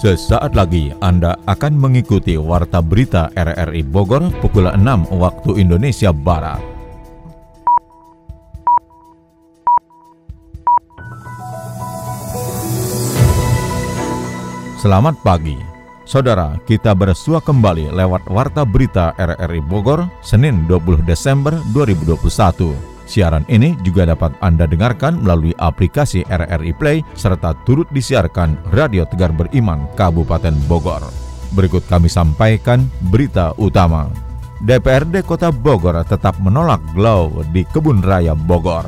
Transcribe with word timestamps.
Sesaat 0.00 0.56
lagi 0.56 0.96
Anda 1.04 1.36
akan 1.44 1.76
mengikuti 1.76 2.32
Warta 2.40 2.80
Berita 2.80 3.28
RRI 3.36 3.84
Bogor 3.84 4.32
pukul 4.40 4.72
6 4.72 4.80
waktu 5.12 5.60
Indonesia 5.60 6.08
Barat. 6.08 6.56
Selamat 14.80 15.20
pagi. 15.20 15.60
Saudara, 16.08 16.56
kita 16.64 16.96
bersua 16.96 17.44
kembali 17.44 17.92
lewat 17.92 18.24
Warta 18.32 18.64
Berita 18.64 19.12
RRI 19.20 19.60
Bogor, 19.60 20.08
Senin 20.24 20.64
20 20.64 21.04
Desember 21.04 21.60
2021. 21.76 22.99
Siaran 23.10 23.42
ini 23.50 23.74
juga 23.82 24.06
dapat 24.06 24.38
Anda 24.38 24.70
dengarkan 24.70 25.26
melalui 25.26 25.50
aplikasi 25.58 26.22
RRI 26.30 26.70
Play 26.78 27.02
serta 27.18 27.58
turut 27.66 27.90
disiarkan 27.90 28.54
Radio 28.70 29.02
Tegar 29.02 29.34
Beriman 29.34 29.90
Kabupaten 29.98 30.54
Bogor. 30.70 31.02
Berikut 31.50 31.82
kami 31.90 32.06
sampaikan 32.06 32.86
berita 33.10 33.50
utama. 33.58 34.06
DPRD 34.62 35.26
Kota 35.26 35.50
Bogor 35.50 35.98
tetap 36.06 36.38
menolak 36.38 36.78
glow 36.94 37.42
di 37.50 37.66
Kebun 37.66 37.98
Raya 37.98 38.38
Bogor. 38.38 38.86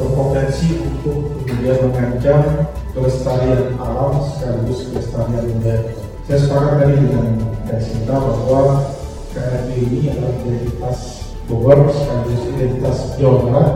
Berpotensi 0.00 0.72
untuk 0.80 1.44
kemudian 1.44 1.92
mengancam 1.92 2.64
kelestarian 2.96 3.76
alam 3.76 4.16
sekaligus 4.32 4.88
kelestarian 4.88 5.44
budaya. 5.60 5.92
Saya 6.24 6.38
sepakat 6.40 6.72
tadi 6.80 6.94
dengan 7.04 7.28
Sinta 7.84 8.16
bahwa 8.16 8.80
KRB 9.36 9.68
ini 9.76 10.08
adalah 10.08 10.32
identitas 10.40 11.31
Bogor 11.52 11.92
sekaligus 11.92 12.42
identitas 12.48 12.98
Jawa 13.20 13.38
Barat 13.44 13.68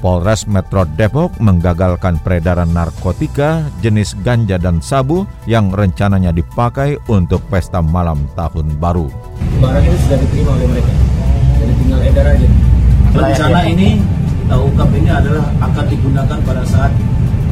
Polres 0.00 0.46
Metro 0.48 0.88
Depok 0.96 1.36
menggagalkan 1.42 2.22
peredaran 2.24 2.72
narkotika 2.72 3.68
jenis 3.84 4.16
ganja 4.24 4.56
dan 4.56 4.80
sabu 4.80 5.28
yang 5.44 5.68
rencananya 5.68 6.32
dipakai 6.32 6.96
untuk 7.10 7.42
pesta 7.50 7.82
malam 7.82 8.24
tahun 8.38 8.78
baru. 8.78 9.10
Barang 9.58 9.84
ini 9.84 9.98
sudah 10.06 10.18
diterima 10.22 10.50
oleh 10.54 10.66
mereka, 10.70 10.92
jadi 11.58 11.72
tinggal 11.82 12.00
edar 12.06 12.26
aja. 12.30 12.48
Rencana 13.10 13.60
ini 13.66 13.88
ungkap 14.48 14.88
ini 14.94 15.10
adalah 15.10 15.44
akan 15.66 15.84
digunakan 15.90 16.38
pada 16.46 16.62
saat 16.62 16.94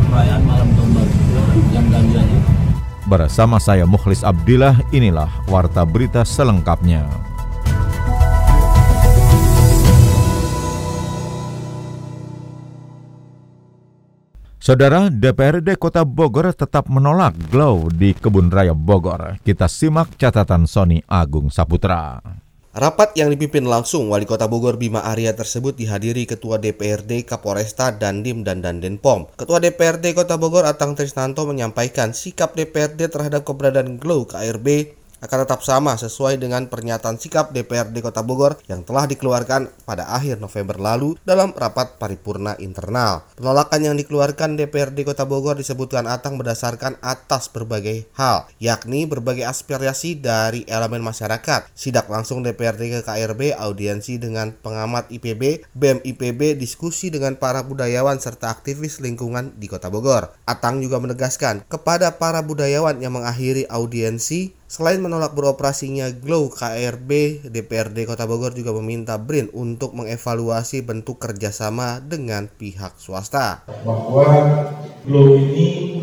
perayaan 0.06 0.42
malam 0.46 0.68
tahun 0.78 0.90
baru 1.02 1.60
yang 1.74 1.86
ganjanya. 1.90 2.40
Bersama 3.10 3.58
saya 3.58 3.84
Mukhlis 3.90 4.22
Abdillah, 4.22 4.78
inilah 4.94 5.28
Warta 5.50 5.82
Berita 5.82 6.22
selengkapnya. 6.22 7.25
Saudara 14.66 15.06
DPRD 15.06 15.78
Kota 15.78 16.02
Bogor 16.02 16.50
tetap 16.50 16.90
menolak 16.90 17.38
glow 17.54 17.86
di 17.86 18.10
Kebun 18.10 18.50
Raya 18.50 18.74
Bogor. 18.74 19.38
Kita 19.38 19.70
simak 19.70 20.18
catatan 20.18 20.66
Sony 20.66 21.06
Agung 21.06 21.54
Saputra. 21.54 22.18
Rapat 22.74 23.14
yang 23.14 23.30
dipimpin 23.30 23.62
langsung 23.62 24.10
Wali 24.10 24.26
Kota 24.26 24.50
Bogor 24.50 24.74
Bima 24.74 25.06
Arya 25.06 25.38
tersebut 25.38 25.78
dihadiri 25.78 26.26
Ketua 26.26 26.58
DPRD 26.58 27.22
Kapolresta 27.22 27.94
Dandim 27.94 28.42
dan 28.42 28.58
Dandenpom. 28.58 29.30
Ketua 29.38 29.62
DPRD 29.62 30.18
Kota 30.18 30.34
Bogor 30.34 30.66
Atang 30.66 30.98
Trisnanto 30.98 31.46
menyampaikan 31.46 32.10
sikap 32.10 32.58
DPRD 32.58 33.06
terhadap 33.06 33.46
keberadaan 33.46 34.02
Glow 34.02 34.26
KRB 34.26 34.98
akan 35.24 35.48
tetap 35.48 35.64
sama 35.64 35.96
sesuai 35.96 36.36
dengan 36.36 36.68
pernyataan 36.68 37.16
sikap 37.16 37.50
DPRD 37.56 38.04
Kota 38.04 38.20
Bogor 38.20 38.60
yang 38.68 38.84
telah 38.84 39.08
dikeluarkan 39.08 39.72
pada 39.88 40.12
akhir 40.12 40.36
November 40.36 40.76
lalu 40.76 41.16
dalam 41.24 41.56
rapat 41.56 41.96
paripurna 41.96 42.58
internal. 42.60 43.24
Penolakan 43.40 43.80
yang 43.92 43.96
dikeluarkan 43.96 44.60
DPRD 44.60 45.08
Kota 45.08 45.24
Bogor 45.24 45.56
disebutkan 45.56 46.04
Atang 46.04 46.36
berdasarkan 46.36 47.00
atas 47.00 47.48
berbagai 47.48 48.08
hal, 48.16 48.44
yakni 48.60 49.08
berbagai 49.08 49.48
aspirasi 49.48 50.20
dari 50.20 50.68
elemen 50.68 51.00
masyarakat, 51.00 51.72
sidak 51.72 52.12
langsung 52.12 52.44
DPRD 52.44 53.00
ke 53.00 53.00
KRB, 53.04 53.56
audiensi 53.56 54.20
dengan 54.20 54.52
pengamat 54.52 55.08
IPB, 55.08 55.72
BEM 55.72 56.04
IPB, 56.04 56.60
diskusi 56.60 57.08
dengan 57.08 57.40
para 57.40 57.64
budayawan 57.64 58.20
serta 58.20 58.52
aktivis 58.52 59.00
lingkungan 59.00 59.56
di 59.56 59.66
Kota 59.66 59.88
Bogor. 59.88 60.36
Atang 60.44 60.84
juga 60.84 61.00
menegaskan 61.00 61.64
kepada 61.66 62.20
para 62.20 62.44
budayawan 62.44 63.00
yang 63.00 63.16
mengakhiri 63.16 63.64
audiensi 63.66 64.56
Selain 64.66 64.98
menolak 65.06 65.38
beroperasinya 65.38 66.10
Glow 66.10 66.50
KRB, 66.50 67.40
DPRD 67.46 68.10
Kota 68.10 68.26
Bogor 68.26 68.50
juga 68.58 68.74
meminta 68.74 69.14
BRIN 69.22 69.54
untuk 69.54 69.94
mengevaluasi 69.94 70.82
bentuk 70.82 71.22
kerjasama 71.22 72.02
dengan 72.02 72.50
pihak 72.50 72.98
swasta. 72.98 73.62
Bahwa 73.86 74.26
Glow 75.06 75.38
ini 75.38 75.94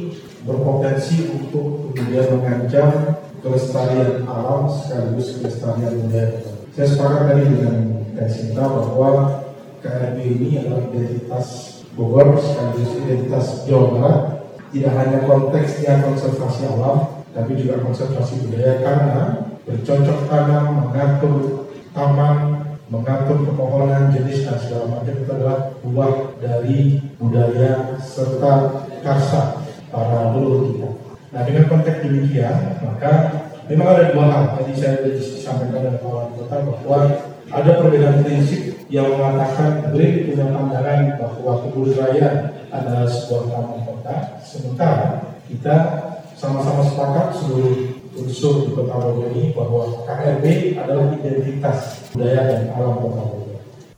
berpotensi 0.47 1.27
untuk 1.27 1.91
kemudian 1.91 2.39
mengancam 2.39 3.19
kelestarian 3.43 4.23
alam 4.23 4.71
sekaligus 4.71 5.39
kelestarian 5.39 5.99
budaya. 5.99 6.39
Saya 6.71 6.87
sepakat 6.87 7.21
tadi 7.27 7.43
dengan 7.51 7.75
Sinta 8.31 8.63
bahwa 8.71 9.43
KRB 9.83 10.17
ini 10.23 10.63
adalah 10.63 10.87
identitas 10.95 11.47
Bogor 11.93 12.39
sekaligus 12.39 12.95
identitas 13.03 13.67
Jawa 13.67 13.87
Barat. 13.99 14.21
Tidak 14.73 14.89
hanya 14.89 15.21
konteksnya 15.29 16.01
konservasi 16.01 16.65
alam, 16.65 17.22
tapi 17.33 17.57
juga 17.57 17.81
konservasi 17.81 18.45
budaya 18.45 18.73
karena 18.79 19.23
bercocok 19.65 20.19
tanam, 20.29 20.65
mengatur 20.85 21.65
taman, 21.93 22.37
mengatur 22.93 23.37
pepohonan 23.41 24.13
jenis 24.13 24.45
dan 24.45 24.57
segala 24.61 24.85
macam 24.93 25.13
itu 25.17 25.31
adalah 25.33 25.59
buah 25.81 26.13
dari 26.37 26.79
budaya 27.17 27.97
serta 27.97 28.85
karsa 29.01 29.65
para 29.89 30.29
leluhur 30.33 30.61
kita. 30.69 30.89
Nah 31.33 31.41
dengan 31.41 31.65
konteks 31.65 32.05
demikian 32.05 32.77
maka 32.85 33.13
memang 33.65 33.87
ada 33.97 34.13
dua 34.13 34.25
hal 34.29 34.43
tadi 34.61 34.73
saya 34.77 35.01
disampaikan 35.09 35.89
oleh 35.89 35.97
kawan 35.97 36.29
kota 36.37 36.55
bahwa 36.61 36.99
ada 37.49 37.71
perbedaan 37.81 38.21
prinsip 38.21 38.73
yang 38.93 39.09
mengatakan 39.09 39.89
BRIN 39.89 40.29
punya 40.29 40.45
pandangan 40.53 41.17
bahwa 41.17 41.51
kebun 41.65 41.97
raya 41.97 42.53
adalah 42.69 43.09
sebuah 43.09 43.41
taman 43.49 43.81
kota, 43.85 44.15
sementara 44.45 45.33
kita 45.49 45.77
sama-sama 46.43 46.83
sepakat 46.83 47.39
seluruh 47.39 47.95
unsur 48.19 48.67
di 48.67 48.75
Kota 48.75 48.99
Bogor 48.99 49.31
ini 49.31 49.55
bahwa 49.55 50.03
KRB 50.03 50.75
adalah 50.75 51.15
identitas 51.15 52.11
budaya 52.11 52.41
dan 52.51 52.61
alam 52.75 52.99
Kota 52.99 53.23
Bogor. 53.31 53.42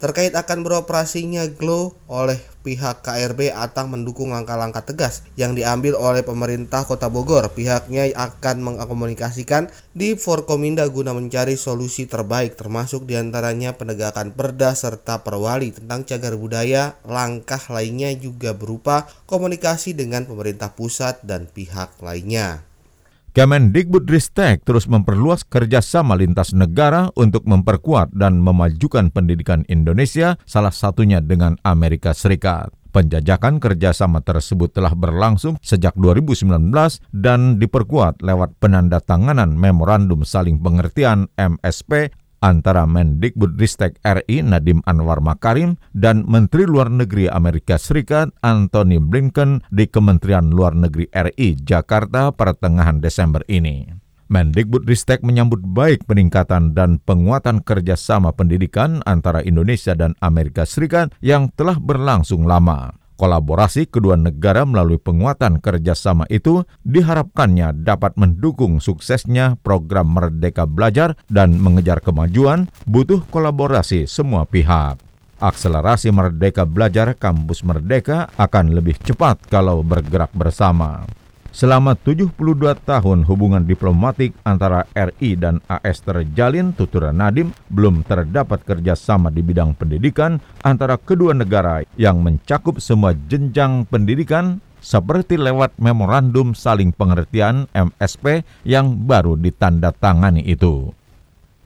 Terkait 0.06 0.38
akan 0.38 0.62
beroperasinya 0.62 1.50
Glow 1.50 1.98
oleh 2.06 2.38
pihak 2.62 3.02
KRB 3.02 3.50
Atang 3.50 3.90
mendukung 3.90 4.38
langkah-langkah 4.38 4.86
tegas 4.86 5.26
yang 5.34 5.58
diambil 5.58 5.98
oleh 5.98 6.22
pemerintah 6.22 6.86
Kota 6.86 7.10
Bogor. 7.10 7.50
Pihaknya 7.58 8.14
akan 8.14 8.62
mengakomunikasikan 8.62 9.74
di 9.98 10.14
Forkominda 10.14 10.86
guna 10.94 11.10
mencari 11.18 11.58
solusi 11.58 12.06
terbaik 12.06 12.54
termasuk 12.54 13.10
di 13.10 13.18
antaranya 13.18 13.74
penegakan 13.74 14.30
perda 14.30 14.78
serta 14.78 15.26
perwali 15.26 15.74
tentang 15.74 16.06
cagar 16.06 16.38
budaya. 16.38 17.02
Langkah 17.02 17.66
lainnya 17.74 18.14
juga 18.14 18.54
berupa 18.54 19.10
komunikasi 19.26 19.98
dengan 19.98 20.30
pemerintah 20.30 20.70
pusat 20.78 21.18
dan 21.26 21.50
pihak 21.50 21.98
lainnya. 22.06 22.62
Kemendikbudristek 23.36 24.64
terus 24.64 24.88
memperluas 24.88 25.44
kerjasama 25.44 26.16
lintas 26.16 26.56
negara 26.56 27.12
untuk 27.20 27.44
memperkuat 27.44 28.16
dan 28.16 28.40
memajukan 28.40 29.12
pendidikan 29.12 29.68
Indonesia, 29.68 30.40
salah 30.48 30.72
satunya 30.72 31.20
dengan 31.20 31.60
Amerika 31.68 32.16
Serikat. 32.16 32.72
Penjajakan 32.96 33.60
kerjasama 33.60 34.24
tersebut 34.24 34.72
telah 34.72 34.96
berlangsung 34.96 35.60
sejak 35.60 36.00
2019 36.00 36.48
dan 37.12 37.60
diperkuat 37.60 38.24
lewat 38.24 38.56
penandatanganan 38.64 39.52
Memorandum 39.52 40.24
Saling 40.24 40.64
Pengertian 40.64 41.28
MSP 41.36 42.16
antara 42.46 42.86
Mendikbudristek 42.86 43.98
RI 44.06 44.46
Nadim 44.46 44.86
Anwar 44.86 45.18
Makarim 45.26 45.82
dan 45.98 46.22
Menteri 46.30 46.70
Luar 46.70 46.94
Negeri 46.94 47.26
Amerika 47.26 47.82
Serikat 47.82 48.30
Anthony 48.46 49.02
Blinken 49.02 49.66
di 49.74 49.90
Kementerian 49.90 50.54
Luar 50.54 50.78
Negeri 50.78 51.10
RI 51.10 51.58
Jakarta 51.58 52.30
pertengahan 52.30 53.02
Desember 53.02 53.42
ini. 53.50 53.90
Mendikbudristek 54.26 55.22
menyambut 55.22 55.62
baik 55.62 56.06
peningkatan 56.06 56.74
dan 56.74 56.98
penguatan 57.02 57.62
kerjasama 57.62 58.34
pendidikan 58.34 59.02
antara 59.06 59.42
Indonesia 59.46 59.94
dan 59.94 60.18
Amerika 60.22 60.66
Serikat 60.66 61.14
yang 61.22 61.50
telah 61.54 61.78
berlangsung 61.78 62.46
lama. 62.46 63.05
Kolaborasi 63.16 63.88
kedua 63.88 64.20
negara 64.20 64.68
melalui 64.68 65.00
penguatan 65.00 65.64
kerjasama 65.64 66.28
itu 66.28 66.68
diharapkannya 66.84 67.72
dapat 67.88 68.20
mendukung 68.20 68.84
suksesnya 68.84 69.56
program 69.64 70.12
Merdeka 70.12 70.68
Belajar 70.68 71.16
dan 71.32 71.56
mengejar 71.56 72.04
kemajuan 72.04 72.68
butuh 72.84 73.24
kolaborasi 73.32 74.04
semua 74.04 74.44
pihak. 74.44 75.00
Akselerasi 75.40 76.12
Merdeka 76.12 76.68
Belajar 76.68 77.16
Kampus 77.16 77.64
Merdeka 77.64 78.36
akan 78.36 78.76
lebih 78.76 79.00
cepat 79.00 79.48
kalau 79.48 79.80
bergerak 79.80 80.36
bersama. 80.36 81.08
Selama 81.56 81.96
72 81.96 82.36
tahun 82.84 83.24
hubungan 83.32 83.64
diplomatik 83.64 84.36
antara 84.44 84.84
RI 84.92 85.40
dan 85.40 85.64
AS 85.72 86.04
terjalin, 86.04 86.76
tuturan 86.76 87.16
Nadim 87.16 87.56
belum 87.72 88.04
terdapat 88.04 88.68
kerjasama 88.68 89.32
di 89.32 89.40
bidang 89.40 89.72
pendidikan 89.72 90.36
antara 90.68 91.00
kedua 91.00 91.32
negara 91.32 91.80
yang 91.96 92.20
mencakup 92.20 92.84
semua 92.84 93.16
jenjang 93.32 93.88
pendidikan 93.88 94.60
seperti 94.84 95.40
lewat 95.40 95.80
memorandum 95.80 96.52
saling 96.52 96.92
pengertian 96.92 97.72
MSP 97.72 98.44
yang 98.68 99.08
baru 99.08 99.40
ditandatangani 99.40 100.44
itu. 100.44 100.92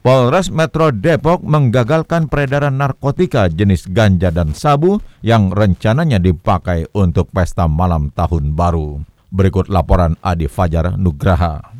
Polres 0.05 0.53
Metro 0.53 0.93
Depok 0.93 1.41
menggagalkan 1.41 2.29
peredaran 2.29 2.77
narkotika 2.77 3.49
jenis 3.49 3.89
ganja 3.89 4.29
dan 4.29 4.53
sabu 4.53 5.01
yang 5.25 5.49
rencananya 5.49 6.21
dipakai 6.21 6.85
untuk 6.93 7.33
pesta 7.33 7.65
malam 7.65 8.13
tahun 8.13 8.53
baru. 8.53 9.08
Berikut 9.29 9.69
laporan 9.69 10.17
Adi 10.25 10.49
Fajar 10.49 10.97
Nugraha. 10.97 11.78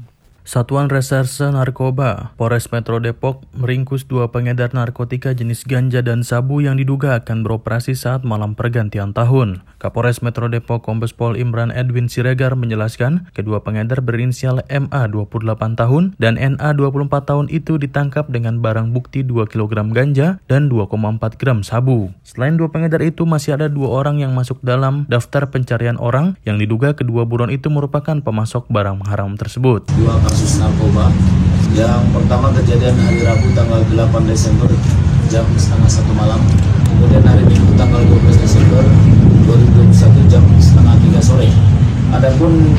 Satuan 0.50 0.90
Reserse 0.90 1.46
Narkoba 1.54 2.34
Polres 2.34 2.74
Metro 2.74 2.98
Depok 2.98 3.46
meringkus 3.54 4.10
dua 4.10 4.34
pengedar 4.34 4.74
narkotika 4.74 5.30
jenis 5.30 5.62
ganja 5.62 6.02
dan 6.02 6.26
sabu 6.26 6.58
yang 6.58 6.74
diduga 6.74 7.22
akan 7.22 7.46
beroperasi 7.46 7.94
saat 7.94 8.26
malam 8.26 8.58
pergantian 8.58 9.14
tahun. 9.14 9.62
Kapolres 9.78 10.26
Metro 10.26 10.50
Depok 10.50 10.82
Kombes 10.82 11.14
Pol 11.14 11.38
Imran 11.38 11.70
Edwin 11.70 12.10
Siregar 12.10 12.58
menjelaskan 12.58 13.30
kedua 13.38 13.62
pengedar 13.62 14.02
berinisial 14.02 14.66
MA 14.74 15.06
28 15.14 15.54
tahun 15.78 16.18
dan 16.18 16.34
NA 16.34 16.70
24 16.74 17.30
tahun 17.30 17.46
itu 17.54 17.78
ditangkap 17.78 18.34
dengan 18.34 18.58
barang 18.58 18.90
bukti 18.90 19.22
2 19.22 19.46
kg 19.46 19.70
ganja 19.94 20.42
dan 20.50 20.66
2,4 20.66 21.38
gram 21.38 21.62
sabu. 21.62 22.10
Selain 22.26 22.58
dua 22.58 22.74
pengedar 22.74 23.06
itu 23.06 23.22
masih 23.30 23.54
ada 23.54 23.70
dua 23.70 24.02
orang 24.02 24.18
yang 24.18 24.34
masuk 24.34 24.58
dalam 24.66 25.06
daftar 25.14 25.46
pencarian 25.54 26.02
orang 26.02 26.42
yang 26.42 26.58
diduga 26.58 26.98
kedua 26.98 27.30
buron 27.30 27.54
itu 27.54 27.70
merupakan 27.70 28.18
pemasok 28.18 28.66
barang 28.74 29.06
haram 29.06 29.38
tersebut. 29.38 29.86
Dua 29.94 30.18
kasus 30.40 30.64
narkoba. 30.64 31.12
Yang 31.76 32.00
pertama 32.16 32.48
kejadian 32.56 32.96
hari 32.96 33.28
Rabu 33.28 33.52
tanggal 33.52 33.84
8 33.92 34.24
Desember 34.24 34.72
jam 35.28 35.44
setengah 35.60 35.92
satu 35.92 36.16
malam. 36.16 36.40
Kemudian 36.88 37.28
hari 37.28 37.44
Minggu 37.44 37.76
tanggal 37.76 38.00
12 38.08 38.40
Desember 38.40 38.80
2021 39.44 40.32
jam 40.32 40.40
setengah 40.64 40.96
tiga 41.04 41.20
sore. 41.20 41.52
Adapun 42.16 42.72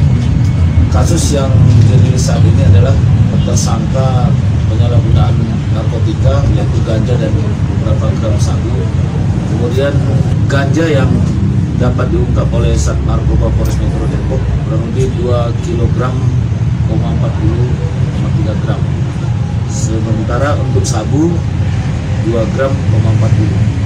kasus 0.88 1.36
yang 1.36 1.52
dirilis 1.84 2.32
saat 2.32 2.40
ini 2.40 2.64
adalah 2.64 2.96
tersangka 3.44 4.32
penyalahgunaan 4.72 5.36
narkotika 5.76 6.40
yaitu 6.56 6.80
ganja 6.88 7.12
dan 7.12 7.28
beberapa 7.28 8.08
gram 8.24 8.40
sabu. 8.40 8.72
Kemudian 9.52 9.92
ganja 10.48 10.88
yang 10.88 11.12
dapat 11.76 12.08
diungkap 12.08 12.48
oleh 12.56 12.72
Sat 12.72 12.96
Narkoba 13.04 13.52
Polres 13.52 13.76
Metro 13.76 14.08
Depok 14.08 14.40
kurang 14.64 14.80
lebih 14.96 15.12
2 15.28 15.28
kg 15.60 16.08
0,40,3 16.90 18.62
gram. 18.66 18.80
Sementara 19.70 20.58
untuk 20.58 20.82
sabu 20.82 21.30
2 22.26 22.54
gram 22.58 22.72
0,40. 22.74 23.80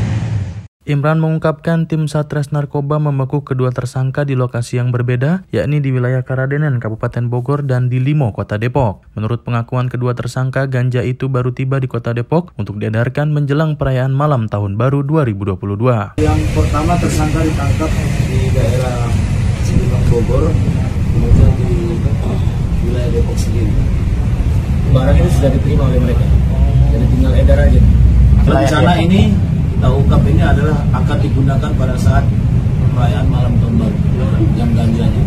Imran 0.84 1.16
mengungkapkan 1.16 1.88
tim 1.88 2.04
Satres 2.04 2.52
Narkoba 2.52 3.00
membekuk 3.00 3.48
kedua 3.48 3.72
tersangka 3.72 4.28
di 4.28 4.36
lokasi 4.36 4.76
yang 4.76 4.92
berbeda, 4.92 5.48
yakni 5.48 5.80
di 5.80 5.88
wilayah 5.88 6.20
Karadenan, 6.20 6.76
Kabupaten 6.76 7.32
Bogor, 7.32 7.64
dan 7.64 7.88
di 7.88 8.04
Limo, 8.04 8.36
Kota 8.36 8.60
Depok. 8.60 9.00
Menurut 9.16 9.48
pengakuan 9.48 9.88
kedua 9.88 10.12
tersangka, 10.12 10.68
ganja 10.68 11.00
itu 11.00 11.32
baru 11.32 11.56
tiba 11.56 11.80
di 11.80 11.88
Kota 11.88 12.12
Depok 12.12 12.52
untuk 12.60 12.76
diedarkan 12.76 13.32
menjelang 13.32 13.80
perayaan 13.80 14.12
malam 14.12 14.44
Tahun 14.44 14.76
Baru 14.76 15.00
2022. 15.08 16.20
Yang 16.20 16.40
pertama 16.52 17.00
tersangka 17.00 17.40
ditangkap 17.40 17.88
di 18.28 18.52
daerah 18.52 19.08
Cibinong 19.64 20.04
Bogor, 20.12 20.52
kemudian 21.16 21.52
di 21.56 21.63
Depok 23.24 23.40
sendiri. 23.40 23.72
Barang 24.92 25.16
itu 25.16 25.32
sudah 25.40 25.48
diterima 25.48 25.88
oleh 25.88 25.96
mereka, 25.96 26.28
jadi 26.92 27.06
tinggal 27.08 27.32
edar 27.32 27.58
aja. 27.64 27.80
Rencana 28.44 28.92
ini 29.00 29.32
kita 29.72 29.88
ungkap 29.88 30.20
ini 30.28 30.42
adalah 30.44 30.76
akan 30.92 31.16
digunakan 31.24 31.70
pada 31.72 31.96
saat 31.96 32.20
perayaan 32.92 33.24
malam 33.32 33.56
tahun 33.64 33.80
baru 33.80 33.96
yang 34.60 34.70
ganjanya. 34.76 35.24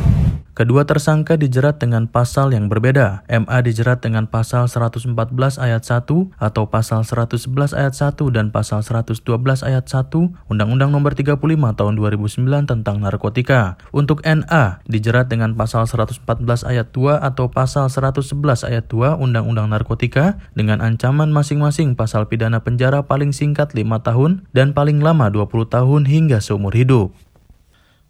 Kedua 0.58 0.90
tersangka 0.90 1.38
dijerat 1.38 1.78
dengan 1.78 2.10
pasal 2.10 2.50
yang 2.50 2.66
berbeda. 2.66 3.22
MA 3.30 3.62
dijerat 3.62 4.02
dengan 4.02 4.26
pasal 4.26 4.66
114 4.66 5.14
ayat 5.62 5.86
1 5.86 6.10
atau 6.34 6.64
pasal 6.66 7.06
111 7.06 7.78
ayat 7.78 7.94
1 7.94 8.18
dan 8.34 8.50
pasal 8.50 8.82
112 8.82 9.22
ayat 9.62 9.86
1 9.86 10.18
Undang-Undang 10.50 10.90
Nomor 10.90 11.14
35 11.14 11.38
Tahun 11.78 11.94
2009 11.94 12.74
tentang 12.74 12.98
narkotika. 12.98 13.78
Untuk 13.94 14.26
NA 14.26 14.82
dijerat 14.90 15.30
dengan 15.30 15.54
pasal 15.54 15.86
114 15.86 16.26
ayat 16.66 16.90
2 16.90 17.22
atau 17.22 17.54
pasal 17.54 17.94
111 17.94 18.66
ayat 18.66 18.90
2 18.90 19.14
Undang-Undang 19.14 19.70
Narkotika 19.70 20.42
dengan 20.58 20.82
ancaman 20.82 21.30
masing-masing 21.30 21.94
pasal 21.94 22.26
pidana 22.26 22.66
penjara 22.66 23.06
paling 23.06 23.30
singkat 23.30 23.78
5 23.78 23.86
tahun 24.02 24.50
dan 24.58 24.74
paling 24.74 25.06
lama 25.06 25.30
20 25.30 25.70
tahun 25.70 26.10
hingga 26.10 26.42
seumur 26.42 26.74
hidup. 26.74 27.14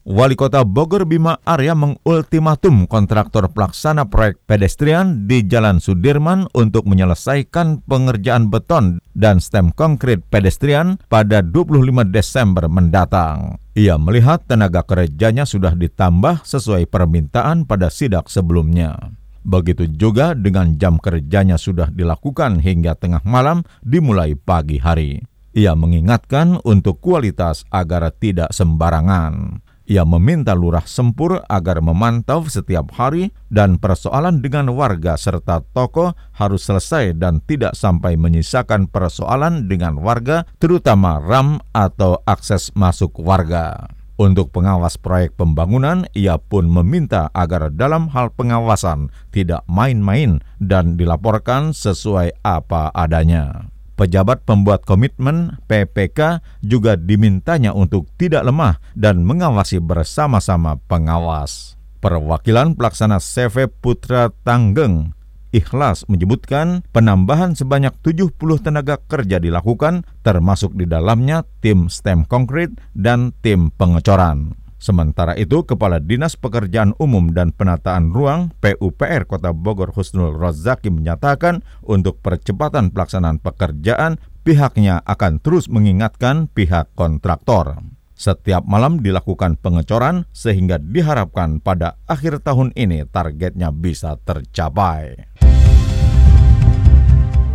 Wali 0.07 0.39
Kota 0.39 0.63
Bogor 0.63 1.03
Bima 1.03 1.35
Arya 1.43 1.75
mengultimatum 1.75 2.87
kontraktor 2.87 3.51
pelaksana 3.51 4.07
proyek 4.07 4.39
pedestrian 4.47 5.27
di 5.27 5.43
Jalan 5.43 5.83
Sudirman 5.83 6.47
untuk 6.55 6.87
menyelesaikan 6.87 7.83
pengerjaan 7.83 8.47
beton 8.47 9.03
dan 9.11 9.43
stem 9.43 9.67
konkret 9.75 10.23
pedestrian 10.31 10.95
pada 11.11 11.43
25 11.43 12.07
Desember 12.07 12.71
mendatang. 12.71 13.59
Ia 13.75 13.99
melihat 13.99 14.47
tenaga 14.47 14.79
kerjanya 14.87 15.43
sudah 15.43 15.75
ditambah 15.75 16.39
sesuai 16.47 16.87
permintaan 16.87 17.67
pada 17.67 17.91
sidak 17.91 18.31
sebelumnya. 18.31 18.95
Begitu 19.43 19.91
juga 19.91 20.31
dengan 20.39 20.79
jam 20.79 21.03
kerjanya 21.03 21.59
sudah 21.59 21.91
dilakukan 21.91 22.63
hingga 22.63 22.95
tengah 22.95 23.27
malam 23.27 23.67
dimulai 23.83 24.39
pagi 24.39 24.79
hari. 24.79 25.19
Ia 25.51 25.75
mengingatkan 25.75 26.63
untuk 26.63 27.03
kualitas 27.03 27.67
agar 27.75 28.07
tidak 28.15 28.55
sembarangan. 28.55 29.66
Ia 29.87 30.03
meminta 30.03 30.51
lurah 30.51 30.83
Sempur 30.83 31.39
agar 31.47 31.79
memantau 31.79 32.43
setiap 32.43 32.91
hari 32.99 33.31
dan 33.47 33.79
persoalan 33.79 34.43
dengan 34.43 34.67
warga 34.75 35.15
serta 35.15 35.63
toko 35.71 36.11
harus 36.35 36.67
selesai 36.67 37.15
dan 37.15 37.39
tidak 37.47 37.71
sampai 37.71 38.19
menyisakan 38.19 38.91
persoalan 38.91 39.71
dengan 39.71 39.95
warga 40.03 40.43
terutama 40.59 41.23
RAM 41.23 41.63
atau 41.71 42.19
akses 42.27 42.75
masuk 42.75 43.15
warga. 43.23 43.87
Untuk 44.19 44.51
pengawas 44.51 44.99
proyek 44.99 45.39
pembangunan, 45.39 46.03
ia 46.11 46.35
pun 46.35 46.67
meminta 46.67 47.31
agar 47.31 47.71
dalam 47.71 48.11
hal 48.11 48.33
pengawasan 48.35 49.07
tidak 49.31 49.63
main-main 49.71 50.43
dan 50.59 50.99
dilaporkan 50.99 51.71
sesuai 51.71 52.35
apa 52.43 52.91
adanya. 52.91 53.76
Pejabat 53.97 54.45
pembuat 54.45 54.85
komitmen 54.85 55.57
PPK 55.65 56.45
juga 56.61 56.93
dimintanya 56.93 57.73
untuk 57.73 58.05
tidak 58.13 58.45
lemah 58.45 58.77
dan 58.93 59.25
mengawasi 59.25 59.81
bersama-sama 59.81 60.77
pengawas. 60.85 61.73
Perwakilan 61.97 62.77
pelaksana 62.77 63.17
CV 63.17 63.65
Putra 63.65 64.29
Tanggeng 64.45 65.17
Ikhlas 65.49 66.05
menyebutkan 66.05 66.85
penambahan 66.93 67.57
sebanyak 67.57 67.95
70 68.05 68.37
tenaga 68.61 69.01
kerja 69.01 69.41
dilakukan 69.41 70.05
termasuk 70.21 70.75
di 70.75 70.85
dalamnya 70.85 71.47
tim 71.63 71.89
stem 71.89 72.27
konkret 72.27 72.69
dan 72.93 73.33
tim 73.41 73.73
pengecoran. 73.73 74.66
Sementara 74.77 75.33
itu, 75.33 75.65
Kepala 75.65 75.97
Dinas 75.97 76.37
Pekerjaan 76.37 76.93
Umum 77.01 77.33
dan 77.33 77.49
Penataan 77.49 78.13
Ruang 78.13 78.53
PUPR 78.61 79.25
Kota 79.25 79.49
Bogor 79.49 79.89
Husnul 79.89 80.37
Rozaki 80.37 80.93
menyatakan 80.93 81.65
untuk 81.81 82.21
percepatan 82.21 82.93
pelaksanaan 82.93 83.41
pekerjaan, 83.41 84.21
pihaknya 84.45 85.01
akan 85.09 85.41
terus 85.41 85.65
mengingatkan 85.65 86.45
pihak 86.53 86.93
kontraktor. 86.93 87.81
Setiap 88.17 88.65
malam 88.65 89.01
dilakukan 89.01 89.61
pengecoran 89.61 90.25
sehingga 90.33 90.81
diharapkan 90.81 91.61
pada 91.61 92.01
akhir 92.09 92.41
tahun 92.41 92.73
ini 92.73 93.05
targetnya 93.09 93.69
bisa 93.69 94.17
tercapai. 94.25 95.29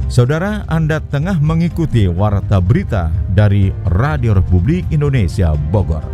Saudara, 0.06 0.62
Anda 0.68 1.00
tengah 1.00 1.40
mengikuti 1.40 2.04
Warta 2.04 2.60
Berita 2.60 3.08
dari 3.32 3.72
Radio 3.88 4.36
Republik 4.36 4.86
Indonesia 4.92 5.56
Bogor. 5.72 6.04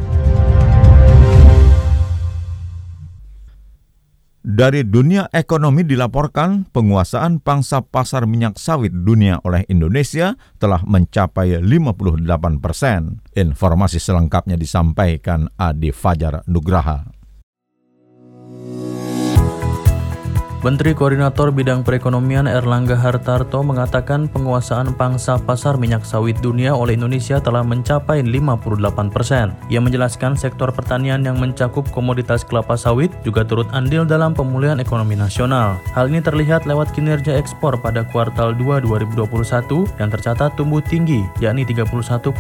Dari 4.59 4.83
dunia 4.83 5.31
ekonomi 5.31 5.87
dilaporkan 5.87 6.67
penguasaan 6.75 7.39
pangsa 7.39 7.79
pasar 7.79 8.27
minyak 8.27 8.59
sawit 8.59 8.91
dunia 8.91 9.39
oleh 9.47 9.63
Indonesia 9.71 10.35
telah 10.59 10.83
mencapai 10.83 11.63
58 11.63 12.27
persen. 12.59 13.23
Informasi 13.39 14.03
selengkapnya 14.03 14.59
disampaikan 14.59 15.47
Adi 15.55 15.95
Fajar 15.95 16.43
Nugraha. 16.51 17.07
Menteri 20.59 20.91
Koordinator 20.91 21.55
Bidang 21.55 21.87
Perekonomian 21.87 22.51
Erlangga 22.51 22.99
Hartarto 22.99 23.63
mengatakan 23.63 24.27
penguasaan 24.27 24.91
pangsa 24.99 25.39
pasar 25.39 25.79
minyak 25.79 26.03
sawit 26.03 26.35
dunia 26.43 26.75
oleh 26.75 26.99
Indonesia 26.99 27.39
telah 27.39 27.63
mencapai 27.63 28.27
58 28.27 28.75
persen. 29.07 29.55
Ia 29.71 29.79
menjelaskan 29.79 30.35
sektor 30.35 30.75
pertanian 30.75 31.23
yang 31.23 31.39
mencakup 31.39 31.87
komoditas 31.95 32.43
kelapa 32.43 32.75
sawit 32.75 33.15
juga 33.23 33.47
turut 33.47 33.71
andil 33.71 34.03
dalam 34.03 34.35
pemulihan 34.35 34.83
ekonomi 34.83 35.15
nasional. 35.15 35.79
Hal 35.95 36.11
ini 36.11 36.19
terlihat 36.19 36.67
lewat 36.67 36.91
kinerja 36.91 37.39
ekspor 37.39 37.79
pada 37.79 38.03
kuartal 38.11 38.51
2 38.59 38.83
2021 38.83 39.87
yang 40.03 40.11
tercatat 40.11 40.59
tumbuh 40.59 40.83
tinggi, 40.83 41.23
yakni 41.39 41.63
31,78 41.71 42.35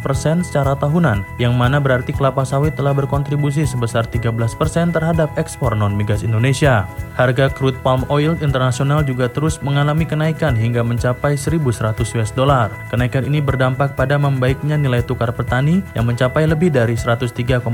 persen 0.00 0.40
secara 0.40 0.72
tahunan, 0.72 1.20
yang 1.36 1.52
mana 1.52 1.84
berarti 1.84 2.16
kelapa 2.16 2.48
sawit 2.48 2.80
telah 2.80 2.96
berkontribusi 2.96 3.68
sebesar 3.68 4.08
13 4.08 4.32
persen 4.56 4.88
terhadap 4.88 5.28
ekspor 5.36 5.76
non-migas 5.76 6.24
Indonesia. 6.24 6.88
Harga 7.26 7.50
crude 7.50 7.74
palm 7.82 8.06
oil 8.06 8.38
internasional 8.38 9.02
juga 9.02 9.26
terus 9.26 9.58
mengalami 9.58 10.06
kenaikan 10.06 10.54
hingga 10.54 10.86
mencapai 10.86 11.34
1.100 11.34 11.98
US 12.14 12.30
dollar. 12.30 12.70
Kenaikan 12.86 13.26
ini 13.26 13.42
berdampak 13.42 13.98
pada 13.98 14.14
membaiknya 14.14 14.78
nilai 14.78 15.02
tukar 15.02 15.34
petani 15.34 15.82
yang 15.98 16.06
mencapai 16.06 16.46
lebih 16.46 16.70
dari 16.70 16.94
103,4 16.94 17.66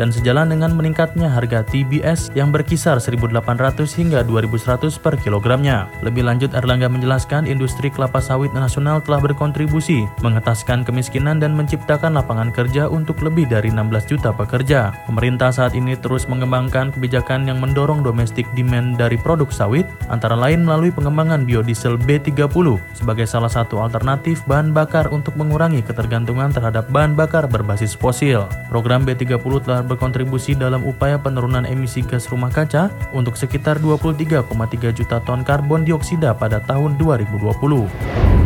dan 0.00 0.08
sejalan 0.08 0.48
dengan 0.48 0.72
meningkatnya 0.72 1.28
harga 1.28 1.60
TBS 1.68 2.32
yang 2.32 2.48
berkisar 2.48 2.96
1.800 2.96 3.84
hingga 4.00 4.24
2.100 4.24 4.88
per 4.96 5.20
kilogramnya. 5.20 5.92
Lebih 6.00 6.24
lanjut 6.24 6.56
Erlangga 6.56 6.88
menjelaskan 6.88 7.44
industri 7.44 7.92
kelapa 7.92 8.24
sawit 8.24 8.56
nasional 8.56 9.04
telah 9.04 9.20
berkontribusi 9.20 10.08
mengetaskan 10.24 10.88
kemiskinan 10.88 11.36
dan 11.36 11.52
menciptakan 11.52 12.16
lapangan 12.16 12.48
kerja 12.48 12.88
untuk 12.88 13.20
lebih 13.20 13.44
dari 13.44 13.68
16 13.68 14.08
juta 14.08 14.32
pekerja. 14.32 14.96
Pemerintah 15.04 15.52
saat 15.52 15.76
ini 15.76 16.00
terus 16.00 16.24
mengembangkan 16.32 16.96
kebijakan 16.96 17.44
yang 17.44 17.60
mendorong 17.60 18.00
domestik 18.00 18.48
demand 18.56 18.85
dari 18.94 19.18
produk 19.18 19.50
sawit, 19.50 19.90
antara 20.06 20.38
lain 20.38 20.62
melalui 20.62 20.94
pengembangan 20.94 21.42
biodiesel 21.42 21.98
B30 21.98 22.78
sebagai 22.94 23.26
salah 23.26 23.50
satu 23.50 23.82
alternatif 23.82 24.46
bahan 24.46 24.70
bakar 24.70 25.10
untuk 25.10 25.34
mengurangi 25.34 25.82
ketergantungan 25.82 26.54
terhadap 26.54 26.86
bahan 26.94 27.18
bakar 27.18 27.50
berbasis 27.50 27.98
fosil. 27.98 28.46
Program 28.70 29.02
B30 29.02 29.42
telah 29.66 29.82
berkontribusi 29.82 30.54
dalam 30.54 30.86
upaya 30.86 31.18
penurunan 31.18 31.66
emisi 31.66 32.06
gas 32.06 32.30
rumah 32.30 32.54
kaca 32.54 32.94
untuk 33.10 33.34
sekitar 33.34 33.82
23,3 33.82 34.46
juta 34.94 35.18
ton 35.26 35.42
karbon 35.42 35.82
dioksida 35.82 36.38
pada 36.38 36.62
tahun 36.62 36.94
2020. 37.02 38.45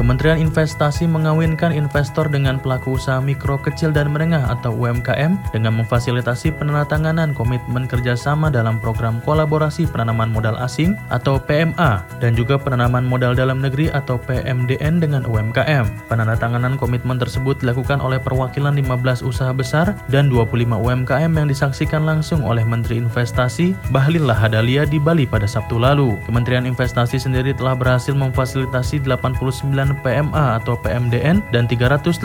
Kementerian 0.00 0.40
Investasi 0.40 1.04
mengawinkan 1.04 1.76
investor 1.76 2.24
dengan 2.24 2.56
pelaku 2.56 2.96
usaha 2.96 3.20
mikro, 3.20 3.60
kecil, 3.60 3.92
dan 3.92 4.08
menengah 4.08 4.48
atau 4.48 4.72
UMKM 4.72 5.36
dengan 5.52 5.76
memfasilitasi 5.76 6.56
penandatanganan 6.56 7.36
komitmen 7.36 7.84
kerjasama 7.84 8.48
dalam 8.48 8.80
program 8.80 9.20
kolaborasi 9.28 9.84
penanaman 9.84 10.32
modal 10.32 10.56
asing 10.56 10.96
atau 11.12 11.36
PMA 11.36 12.00
dan 12.16 12.32
juga 12.32 12.56
penanaman 12.56 13.04
modal 13.04 13.36
dalam 13.36 13.60
negeri 13.60 13.92
atau 13.92 14.16
PMDN 14.24 15.04
dengan 15.04 15.28
UMKM. 15.28 16.08
Penandatanganan 16.08 16.80
komitmen 16.80 17.20
tersebut 17.20 17.60
dilakukan 17.60 18.00
oleh 18.00 18.16
perwakilan 18.16 18.72
15 18.80 19.20
usaha 19.20 19.52
besar 19.52 19.92
dan 20.08 20.32
25 20.32 20.80
UMKM 20.80 21.28
yang 21.28 21.44
disaksikan 21.44 22.08
langsung 22.08 22.40
oleh 22.40 22.64
Menteri 22.64 22.96
Investasi 23.04 23.76
Bahlil 23.92 24.24
Lahadalia 24.24 24.88
di 24.88 24.96
Bali 24.96 25.28
pada 25.28 25.44
Sabtu 25.44 25.76
lalu. 25.76 26.16
Kementerian 26.24 26.64
Investasi 26.64 27.20
sendiri 27.20 27.52
telah 27.52 27.76
berhasil 27.76 28.16
memfasilitasi 28.16 29.04
89 29.04 29.89
PMA 29.98 30.62
atau 30.62 30.78
PMDN 30.78 31.42
dan 31.50 31.66
383 31.66 32.22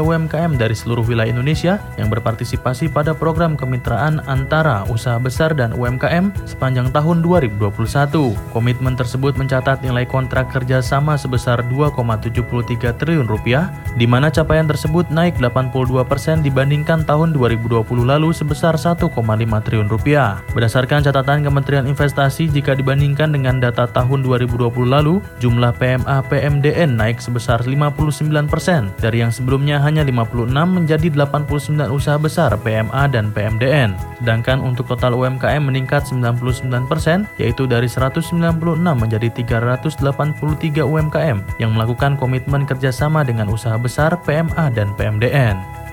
UMKM 0.00 0.56
dari 0.56 0.72
seluruh 0.72 1.04
wilayah 1.04 1.30
Indonesia 1.30 1.78
yang 2.00 2.08
berpartisipasi 2.08 2.88
pada 2.88 3.12
program 3.12 3.54
kemitraan 3.54 4.24
antara 4.24 4.88
usaha 4.88 5.20
besar 5.20 5.52
dan 5.52 5.76
UMKM 5.76 6.32
sepanjang 6.48 6.88
tahun 6.90 7.20
2021. 7.20 8.34
Komitmen 8.50 8.94
tersebut 8.96 9.36
mencatat 9.36 9.84
nilai 9.84 10.08
kontrak 10.08 10.48
kerjasama 10.50 11.20
sebesar 11.20 11.62
2,73 11.68 12.96
triliun 12.96 13.28
rupiah, 13.28 13.70
di 14.00 14.08
mana 14.08 14.32
capaian 14.32 14.66
tersebut 14.66 15.08
naik 15.12 15.36
82 15.38 16.02
persen 16.08 16.40
dibandingkan 16.40 17.04
tahun 17.04 17.36
2020 17.36 17.84
lalu 18.02 18.32
sebesar 18.32 18.74
1,5 18.80 19.12
triliun 19.64 19.88
rupiah. 19.92 20.40
Berdasarkan 20.56 21.04
catatan 21.04 21.44
Kementerian 21.44 21.86
Investasi, 21.86 22.48
jika 22.48 22.72
dibandingkan 22.72 23.32
dengan 23.32 23.60
data 23.60 23.84
tahun 23.86 24.24
2020 24.24 24.66
lalu, 24.88 25.20
jumlah 25.38 25.76
PMA 25.76 26.24
PMDN 26.26 26.46
PMDN 26.46 26.85
naik 26.94 27.18
sebesar 27.18 27.66
59% 27.66 28.46
dari 29.02 29.18
yang 29.26 29.34
sebelumnya 29.34 29.82
hanya 29.82 30.06
56 30.06 30.54
menjadi 30.54 31.10
89 31.10 31.90
usaha 31.90 32.14
besar 32.14 32.54
PMA 32.62 33.10
dan 33.10 33.34
PMDN. 33.34 33.98
Sedangkan 34.22 34.62
untuk 34.62 34.86
total 34.86 35.18
UMKM 35.18 35.66
meningkat 35.66 36.06
99% 36.06 37.26
yaitu 37.42 37.66
dari 37.66 37.90
196 37.90 38.36
menjadi 38.78 39.28
383 39.34 40.86
UMKM 40.86 41.38
yang 41.58 41.74
melakukan 41.74 42.14
komitmen 42.14 42.62
kerjasama 42.62 43.26
dengan 43.26 43.50
usaha 43.50 43.74
besar 43.80 44.14
PMA 44.22 44.70
dan 44.70 44.94
PMDN. 44.94 45.85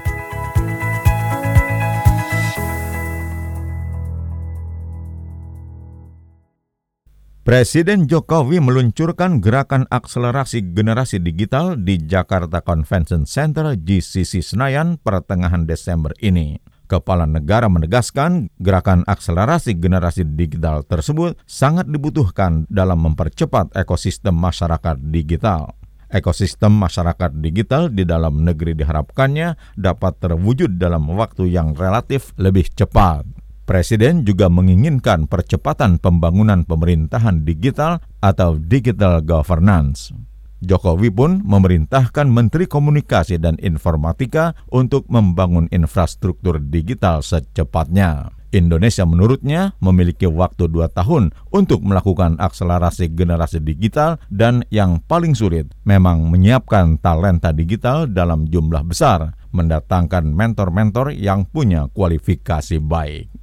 Presiden 7.44 8.08
Jokowi 8.08 8.64
meluncurkan 8.64 9.44
gerakan 9.44 9.84
akselerasi 9.92 10.72
generasi 10.72 11.20
digital 11.20 11.76
di 11.76 12.00
Jakarta 12.00 12.64
Convention 12.64 13.28
Center 13.28 13.76
GCC 13.76 14.40
Senayan 14.40 14.96
pertengahan 14.96 15.68
Desember 15.68 16.16
ini. 16.24 16.56
Kepala 16.88 17.28
negara 17.28 17.68
menegaskan 17.68 18.48
gerakan 18.64 19.04
akselerasi 19.04 19.76
generasi 19.76 20.24
digital 20.24 20.88
tersebut 20.88 21.36
sangat 21.44 21.92
dibutuhkan 21.92 22.64
dalam 22.72 23.12
mempercepat 23.12 23.76
ekosistem 23.76 24.40
masyarakat 24.40 25.04
digital. 25.12 25.76
Ekosistem 26.16 26.72
masyarakat 26.72 27.44
digital 27.44 27.92
di 27.92 28.08
dalam 28.08 28.40
negeri 28.48 28.72
diharapkannya 28.72 29.76
dapat 29.76 30.16
terwujud 30.16 30.80
dalam 30.80 31.12
waktu 31.12 31.52
yang 31.52 31.76
relatif 31.76 32.32
lebih 32.40 32.72
cepat. 32.72 33.43
Presiden 33.64 34.28
juga 34.28 34.52
menginginkan 34.52 35.24
percepatan 35.24 35.96
pembangunan 35.96 36.68
pemerintahan 36.68 37.48
digital 37.48 38.04
atau 38.20 38.60
digital 38.60 39.24
governance. 39.24 40.12
Jokowi 40.60 41.08
pun 41.08 41.40
memerintahkan 41.48 42.28
Menteri 42.28 42.68
Komunikasi 42.68 43.40
dan 43.40 43.56
Informatika 43.64 44.52
untuk 44.68 45.08
membangun 45.08 45.72
infrastruktur 45.72 46.60
digital 46.60 47.24
secepatnya. 47.24 48.36
Indonesia 48.52 49.08
menurutnya 49.08 49.80
memiliki 49.80 50.28
waktu 50.28 50.68
dua 50.68 50.92
tahun 50.92 51.32
untuk 51.56 51.88
melakukan 51.88 52.36
akselerasi 52.44 53.16
generasi 53.16 53.64
digital 53.64 54.20
dan 54.28 54.68
yang 54.76 55.00
paling 55.08 55.40
sulit 55.40 55.72
memang 55.88 56.28
menyiapkan 56.28 57.00
talenta 57.00 57.56
digital 57.56 58.12
dalam 58.12 58.44
jumlah 58.44 58.84
besar, 58.84 59.40
mendatangkan 59.56 60.36
mentor-mentor 60.36 61.16
yang 61.16 61.48
punya 61.48 61.88
kualifikasi 61.96 62.84
baik 62.84 63.43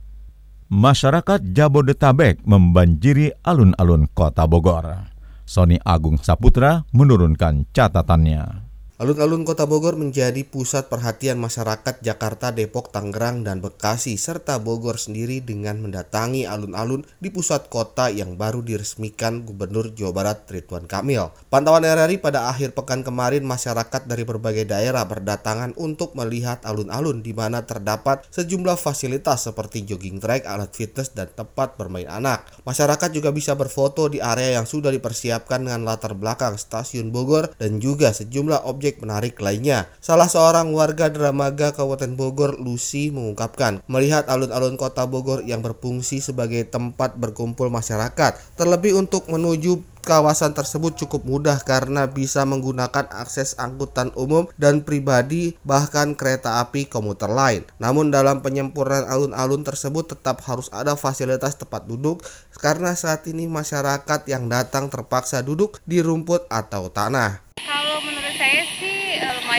masyarakat 0.71 1.51
Jabodetabek 1.51 2.47
membanjiri 2.47 3.35
alun-alun 3.43 4.07
kota 4.15 4.47
Bogor. 4.47 5.11
Sony 5.43 5.83
Agung 5.83 6.23
Saputra 6.23 6.87
menurunkan 6.95 7.67
catatannya. 7.75 8.70
Alun-alun 9.01 9.49
Kota 9.49 9.65
Bogor 9.65 9.97
menjadi 9.97 10.45
pusat 10.45 10.93
perhatian 10.93 11.41
masyarakat 11.41 12.05
Jakarta, 12.05 12.53
Depok, 12.53 12.93
Tangerang, 12.93 13.41
dan 13.49 13.65
Bekasi, 13.65 14.21
serta 14.21 14.61
Bogor 14.61 15.01
sendiri 15.01 15.41
dengan 15.41 15.81
mendatangi 15.81 16.45
alun-alun 16.45 17.09
di 17.17 17.33
pusat 17.33 17.73
kota 17.73 18.13
yang 18.13 18.37
baru 18.37 18.61
diresmikan 18.61 19.49
Gubernur 19.49 19.97
Jawa 19.97 20.13
Barat 20.13 20.45
Ridwan 20.53 20.85
Kamil. 20.85 21.33
Pantauan 21.49 21.81
RRI 21.81 22.21
pada 22.21 22.53
akhir 22.53 22.77
pekan 22.77 23.01
kemarin, 23.01 23.41
masyarakat 23.41 24.05
dari 24.05 24.21
berbagai 24.29 24.69
daerah 24.69 25.09
berdatangan 25.09 25.81
untuk 25.81 26.13
melihat 26.13 26.61
alun-alun 26.69 27.25
di 27.25 27.33
mana 27.33 27.65
terdapat 27.65 28.29
sejumlah 28.29 28.77
fasilitas 28.77 29.49
seperti 29.49 29.89
jogging 29.89 30.21
track, 30.21 30.45
alat 30.45 30.77
fitness, 30.77 31.17
dan 31.17 31.33
tempat 31.33 31.81
bermain 31.81 32.05
anak. 32.05 32.45
Masyarakat 32.69 33.17
juga 33.17 33.33
bisa 33.33 33.57
berfoto 33.57 34.13
di 34.13 34.21
area 34.21 34.61
yang 34.61 34.69
sudah 34.69 34.93
dipersiapkan 34.93 35.65
dengan 35.65 35.89
latar 35.89 36.13
belakang 36.13 36.61
stasiun 36.61 37.09
Bogor 37.09 37.57
dan 37.57 37.81
juga 37.81 38.13
sejumlah 38.13 38.69
objek 38.69 38.90
objek 38.91 39.07
menarik 39.07 39.39
lainnya. 39.39 39.87
Salah 40.03 40.27
seorang 40.27 40.75
warga 40.75 41.07
Dramaga 41.07 41.71
Kabupaten 41.71 42.19
Bogor, 42.19 42.59
Lucy, 42.59 43.15
mengungkapkan 43.15 43.79
melihat 43.87 44.27
alun-alun 44.27 44.75
kota 44.75 45.07
Bogor 45.07 45.47
yang 45.47 45.63
berfungsi 45.63 46.19
sebagai 46.19 46.67
tempat 46.67 47.15
berkumpul 47.15 47.71
masyarakat, 47.71 48.59
terlebih 48.59 48.99
untuk 48.99 49.31
menuju 49.31 49.79
kawasan 50.03 50.57
tersebut 50.57 50.97
cukup 50.97 51.23
mudah 51.29 51.61
karena 51.63 52.09
bisa 52.09 52.43
menggunakan 52.43 53.07
akses 53.15 53.55
angkutan 53.61 54.11
umum 54.17 54.49
dan 54.57 54.83
pribadi 54.83 55.55
bahkan 55.63 56.19
kereta 56.19 56.59
api 56.65 56.91
komuter 56.91 57.31
lain. 57.31 57.63
Namun 57.79 58.11
dalam 58.11 58.43
penyempurnaan 58.43 59.07
alun-alun 59.07 59.63
tersebut 59.63 60.17
tetap 60.17 60.43
harus 60.49 60.73
ada 60.75 60.97
fasilitas 60.97 61.55
tempat 61.61 61.87
duduk 61.87 62.25
karena 62.59 62.97
saat 62.97 63.29
ini 63.29 63.47
masyarakat 63.47 64.27
yang 64.27 64.49
datang 64.49 64.89
terpaksa 64.89 65.45
duduk 65.45 65.79
di 65.85 66.01
rumput 66.01 66.49
atau 66.49 66.89
tanah. 66.89 67.50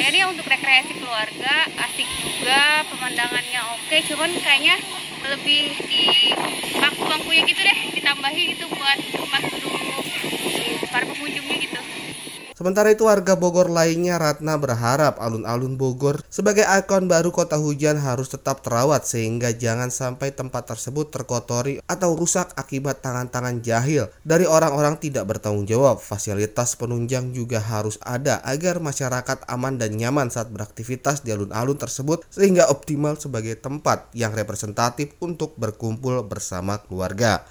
Saya 0.02 0.26
untuk 0.34 0.50
rekreasi 0.50 0.98
keluarga, 0.98 1.70
asik 1.78 2.10
juga, 2.26 2.82
pemandangannya 2.90 3.62
oke, 3.78 3.98
cuman 4.10 4.34
kayaknya 4.42 4.82
lebih 5.30 5.78
di 5.86 6.34
bangku-bangkunya 6.74 7.46
gitu 7.46 7.62
deh 7.62 7.80
ditambahin 7.94 8.58
itu 8.58 8.66
buat 8.66 8.98
tempat 8.98 9.42
duduk 9.62 9.78
para 10.90 11.06
pengunjungnya 11.06 11.58
gitu 11.62 11.82
Sementara 12.62 12.94
itu 12.94 13.10
warga 13.10 13.34
Bogor 13.34 13.74
lainnya 13.74 14.22
Ratna 14.22 14.54
berharap 14.54 15.18
alun-alun 15.18 15.82
Bogor 15.82 16.22
sebagai 16.30 16.62
ikon 16.62 17.10
baru 17.10 17.34
kota 17.34 17.58
hujan 17.58 17.98
harus 17.98 18.30
tetap 18.30 18.62
terawat 18.62 19.02
sehingga 19.02 19.50
jangan 19.50 19.90
sampai 19.90 20.30
tempat 20.30 20.70
tersebut 20.70 21.10
terkotori 21.10 21.82
atau 21.90 22.14
rusak 22.14 22.54
akibat 22.54 23.02
tangan-tangan 23.02 23.66
jahil 23.66 24.14
dari 24.22 24.46
orang-orang 24.46 25.02
tidak 25.02 25.26
bertanggung 25.26 25.66
jawab. 25.66 26.06
Fasilitas 26.06 26.78
penunjang 26.78 27.34
juga 27.34 27.58
harus 27.58 27.98
ada 28.06 28.46
agar 28.46 28.78
masyarakat 28.78 29.42
aman 29.50 29.82
dan 29.82 29.98
nyaman 29.98 30.30
saat 30.30 30.54
beraktivitas 30.54 31.26
di 31.26 31.34
alun-alun 31.34 31.82
tersebut 31.82 32.30
sehingga 32.30 32.70
optimal 32.70 33.18
sebagai 33.18 33.58
tempat 33.58 34.14
yang 34.14 34.38
representatif 34.38 35.18
untuk 35.18 35.58
berkumpul 35.58 36.22
bersama 36.30 36.78
keluarga. 36.78 37.42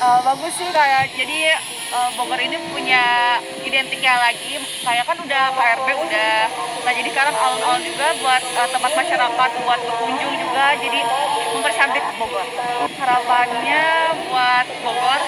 Uh, 0.00 0.24
bagus 0.24 0.56
sih 0.56 0.72
kayak 0.72 1.12
jadi 1.12 1.52
uh, 1.92 2.08
Bogor 2.16 2.40
ini 2.40 2.56
punya 2.72 3.36
identiknya 3.60 4.16
lagi 4.16 4.53
saya 4.84 5.02
kan 5.02 5.16
udah 5.18 5.44
KRB 5.56 5.88
udah 5.96 6.36
nah 6.84 6.92
jadi 6.92 7.08
sekarang 7.08 7.32
alun-alun 7.32 7.80
juga 7.80 8.12
buat 8.20 8.42
uh, 8.44 8.68
tempat 8.68 8.92
masyarakat 8.92 9.50
buat 9.64 9.80
berkunjung 9.88 10.34
juga. 10.36 10.66
Jadi 10.78 11.00
mempercantik 11.56 12.04
Bogor. 12.20 12.46
Harapannya 13.00 13.84
buat 14.28 14.66
Bogor 14.84 15.20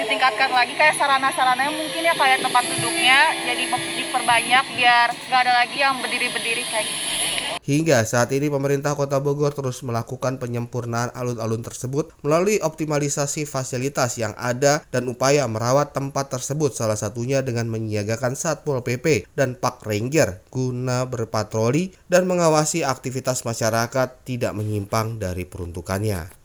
ditingkatkan 0.00 0.50
lagi. 0.50 0.72
Kayak 0.74 0.96
sarana-sarananya 0.96 1.72
mungkin 1.76 2.02
ya 2.08 2.14
kayak 2.16 2.40
tempat 2.40 2.64
duduknya 2.72 3.18
jadi 3.44 3.64
diperbanyak 4.00 4.64
biar 4.74 5.08
nggak 5.12 5.40
ada 5.44 5.52
lagi 5.60 5.76
yang 5.78 5.94
berdiri-berdiri 6.00 6.64
kayak 6.66 6.88
gitu. 6.88 7.19
Hingga 7.60 8.08
saat 8.08 8.32
ini 8.32 8.48
pemerintah 8.48 8.96
Kota 8.96 9.20
Bogor 9.20 9.52
terus 9.52 9.84
melakukan 9.84 10.40
penyempurnaan 10.40 11.12
alun-alun 11.12 11.60
tersebut 11.60 12.08
melalui 12.24 12.56
optimalisasi 12.56 13.44
fasilitas 13.44 14.16
yang 14.16 14.32
ada 14.40 14.80
dan 14.88 15.04
upaya 15.12 15.44
merawat 15.44 15.92
tempat 15.92 16.32
tersebut 16.32 16.72
salah 16.72 16.96
satunya 16.96 17.44
dengan 17.44 17.68
menyiagakan 17.68 18.32
Satpol 18.32 18.80
PP 18.80 19.28
dan 19.36 19.60
Pak 19.60 19.84
Ranger 19.84 20.40
guna 20.48 21.04
berpatroli 21.04 21.92
dan 22.08 22.24
mengawasi 22.24 22.80
aktivitas 22.80 23.44
masyarakat 23.44 24.24
tidak 24.24 24.56
menyimpang 24.56 25.20
dari 25.20 25.44
peruntukannya. 25.44 26.39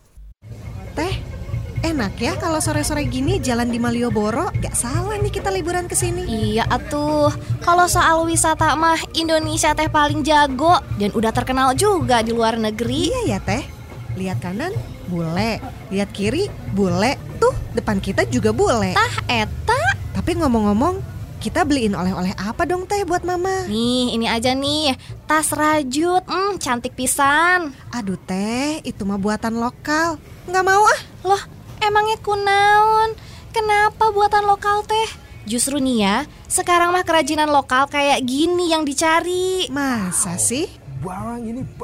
Enak 1.86 2.18
ya 2.18 2.34
kalau 2.42 2.58
sore-sore 2.58 3.06
gini 3.06 3.38
jalan 3.38 3.70
di 3.70 3.78
Malioboro. 3.78 4.50
Gak 4.58 4.74
salah 4.74 5.22
nih 5.22 5.30
kita 5.30 5.54
liburan 5.54 5.86
ke 5.86 5.94
sini. 5.94 6.26
Iya 6.26 6.66
atuh, 6.66 7.30
kalau 7.62 7.86
soal 7.86 8.26
wisata 8.26 8.74
mah 8.74 8.98
Indonesia 9.14 9.70
teh 9.78 9.86
paling 9.86 10.26
jago 10.26 10.82
dan 10.98 11.14
udah 11.14 11.30
terkenal 11.30 11.78
juga 11.78 12.26
di 12.26 12.34
luar 12.34 12.58
negeri. 12.58 13.14
Iya 13.14 13.38
ya 13.38 13.38
teh. 13.38 13.62
Lihat 14.18 14.42
kanan, 14.42 14.74
bule. 15.06 15.62
Lihat 15.94 16.10
kiri, 16.10 16.50
bule. 16.74 17.22
Tuh, 17.38 17.54
depan 17.78 18.02
kita 18.02 18.26
juga 18.34 18.50
bule. 18.50 18.98
Tah 18.98 19.16
eta. 19.30 19.78
Tapi 20.18 20.42
ngomong-ngomong, 20.42 21.06
kita 21.38 21.62
beliin 21.70 21.94
oleh-oleh 21.94 22.34
apa 22.34 22.66
dong 22.66 22.90
teh 22.90 23.06
buat 23.06 23.22
mama? 23.22 23.70
Nih, 23.70 24.18
ini 24.18 24.26
aja 24.26 24.58
nih, 24.58 24.98
tas 25.30 25.54
rajut, 25.54 26.26
hmm, 26.26 26.58
cantik 26.58 26.98
pisan. 26.98 27.78
Aduh 27.94 28.18
teh, 28.18 28.82
itu 28.82 29.06
mah 29.06 29.22
buatan 29.22 29.62
lokal. 29.62 30.18
Nggak 30.50 30.66
mau 30.66 30.82
ah. 30.82 31.02
Loh, 31.22 31.42
emangnya 31.88 32.18
kunaon? 32.22 33.14
Kenapa 33.54 34.12
buatan 34.12 34.50
lokal 34.50 34.84
teh? 34.84 35.10
Justru 35.46 35.78
nih 35.78 35.98
ya, 36.02 36.18
sekarang 36.50 36.90
mah 36.90 37.06
kerajinan 37.06 37.54
lokal 37.54 37.86
kayak 37.86 38.26
gini 38.26 38.74
yang 38.74 38.82
dicari. 38.82 39.70
Masa 39.70 40.42
sih? 40.42 40.66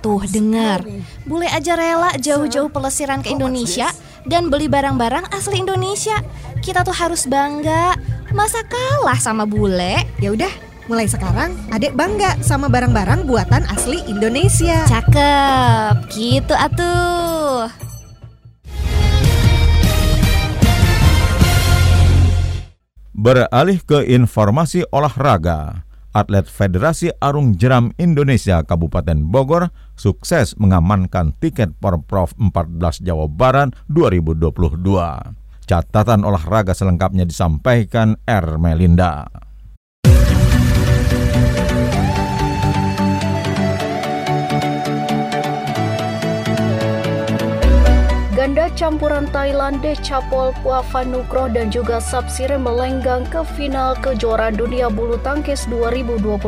Tuh 0.01 0.25
dengar, 0.25 0.81
bule 1.29 1.45
aja 1.45 1.77
rela 1.77 2.09
jauh-jauh 2.17 2.73
pelesiran 2.73 3.21
ke 3.21 3.29
Indonesia 3.29 3.93
dan 4.25 4.49
beli 4.49 4.65
barang-barang 4.65 5.29
asli 5.29 5.61
Indonesia. 5.61 6.25
Kita 6.65 6.81
tuh 6.81 6.97
harus 6.97 7.29
bangga. 7.29 7.93
Masa 8.33 8.65
kalah 8.65 9.21
sama 9.21 9.45
bule? 9.45 10.01
Ya 10.17 10.33
udah, 10.33 10.49
mulai 10.89 11.05
sekarang 11.05 11.53
adek 11.69 11.93
bangga 11.93 12.33
sama 12.41 12.65
barang-barang 12.65 13.29
buatan 13.29 13.61
asli 13.69 14.01
Indonesia. 14.09 14.89
Cakep, 14.89 16.09
gitu 16.17 16.57
atuh. 16.57 17.90
Beralih 23.21 23.77
ke 23.85 24.01
informasi 24.17 24.81
olahraga, 24.89 25.85
atlet 26.09 26.41
Federasi 26.49 27.13
Arung 27.21 27.53
Jeram 27.53 27.93
Indonesia 28.01 28.65
Kabupaten 28.65 29.21
Bogor 29.29 29.69
sukses 29.93 30.57
mengamankan 30.57 31.37
tiket 31.37 31.69
Porprov 31.77 32.33
14 32.41 32.81
Jawa 33.05 33.29
Barat 33.29 33.77
2022. 33.93 34.73
Catatan 35.69 36.25
olahraga 36.25 36.73
selengkapnya 36.73 37.29
disampaikan 37.29 38.17
R. 38.25 38.57
Melinda. 38.57 39.29
Campuran 48.81 49.29
Thailand 49.29 49.77
Decapol 49.85 50.57
Puavanukroh 50.65 51.53
dan 51.53 51.69
juga 51.69 52.01
Sapsire 52.01 52.57
melenggang 52.57 53.29
ke 53.29 53.45
final 53.53 53.93
kejuaraan 54.01 54.57
dunia 54.57 54.89
bulu 54.89 55.21
tangkis 55.21 55.69
2021. 55.69 56.41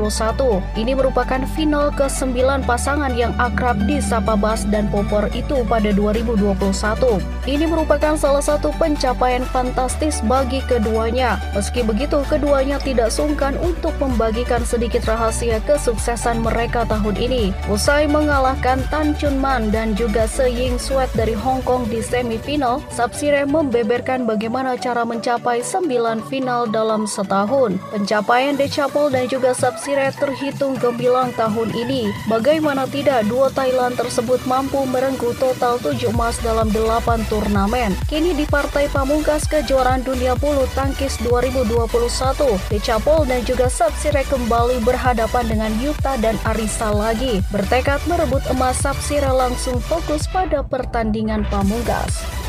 Ini 0.74 0.98
merupakan 0.98 1.46
final 1.54 1.94
ke-9 1.94 2.66
pasangan 2.66 3.14
yang 3.14 3.38
akrab 3.38 3.78
di 3.86 4.02
Sapa 4.02 4.34
Bas 4.34 4.66
dan 4.74 4.90
Popor 4.90 5.30
itu 5.38 5.62
pada 5.70 5.94
2021. 5.94 7.22
Ini 7.46 7.70
merupakan 7.70 8.18
salah 8.18 8.42
satu 8.42 8.74
pencapaian 8.82 9.46
fantastis 9.54 10.26
bagi 10.26 10.66
keduanya. 10.66 11.38
Meski 11.54 11.86
begitu, 11.86 12.26
keduanya 12.26 12.82
tidak 12.82 13.14
sungkan 13.14 13.54
untuk 13.62 13.94
membagikan 14.02 14.66
sedikit 14.66 15.06
rahasia 15.06 15.62
kesuksesan 15.70 16.42
mereka 16.42 16.82
tahun 16.90 17.14
ini. 17.14 17.54
Usai 17.70 18.10
mengalahkan 18.10 18.82
Tan 18.90 19.14
Chun 19.22 19.38
Man 19.38 19.70
dan 19.70 19.94
juga 19.94 20.26
Se 20.26 20.50
Ying 20.50 20.82
Sweat 20.82 21.14
dari 21.14 21.38
Hong 21.38 21.62
Kong 21.62 21.86
di 21.92 22.02
semifinal, 22.24 22.80
Sapsire 22.88 23.44
membeberkan 23.44 24.24
bagaimana 24.24 24.80
cara 24.80 25.04
mencapai 25.04 25.60
9 25.60 26.24
final 26.32 26.72
dalam 26.72 27.04
setahun. 27.04 27.76
Pencapaian 27.92 28.56
Decapol 28.56 29.12
dan 29.12 29.28
juga 29.28 29.52
Sapsire 29.52 30.08
terhitung 30.16 30.80
gemilang 30.80 31.36
tahun 31.36 31.76
ini. 31.76 32.08
Bagaimana 32.32 32.88
tidak 32.88 33.28
dua 33.28 33.52
Thailand 33.52 34.00
tersebut 34.00 34.40
mampu 34.48 34.88
merengkuh 34.88 35.36
total 35.36 35.76
7 35.84 36.16
emas 36.16 36.40
dalam 36.40 36.72
8 36.72 37.28
turnamen. 37.28 37.92
Kini 38.08 38.32
di 38.32 38.48
partai 38.48 38.88
pamungkas 38.88 39.44
kejuaraan 39.52 40.08
dunia 40.08 40.40
bulu 40.40 40.64
tangkis 40.72 41.20
2021, 41.28 42.56
Decapol 42.72 43.28
dan 43.28 43.44
juga 43.44 43.68
Sapsire 43.68 44.24
kembali 44.32 44.80
berhadapan 44.88 45.44
dengan 45.52 45.72
Yuta 45.84 46.16
dan 46.24 46.40
Arisa 46.48 46.94
lagi. 46.94 47.44
Bertekad 47.52 48.00
merebut 48.08 48.46
emas 48.48 48.80
Sapsire 48.80 49.34
langsung 49.34 49.82
fokus 49.84 50.30
pada 50.30 50.64
pertandingan 50.64 51.44
pamungkas 51.52 52.13
pamungkas. 52.14 52.43